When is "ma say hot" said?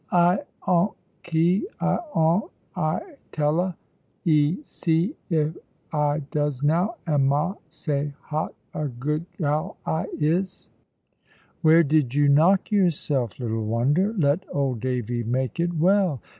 7.27-8.55